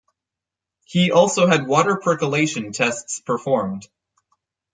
[0.83, 3.87] He also had water percolation tests performed.